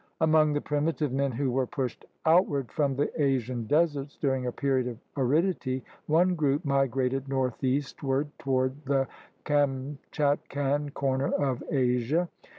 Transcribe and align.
Among 0.19 0.53
the 0.53 0.61
primitive 0.61 1.11
men 1.13 1.31
who 1.31 1.51
were 1.51 1.67
pushed 1.67 2.05
out 2.25 2.47
ward 2.47 2.71
from 2.71 2.95
the 2.95 3.11
Asian 3.21 3.67
deserts 3.67 4.17
during 4.17 4.47
a 4.47 4.51
period 4.51 4.87
of 4.87 4.97
aridity, 5.15 5.83
one 6.07 6.33
group 6.33 6.65
migrated 6.65 7.29
northeastward 7.29 8.29
toward 8.39 8.83
the 8.85 9.07
Kamchatkan 9.45 10.89
corner 10.95 11.29
of 11.35 11.61
Asia. 11.69 12.27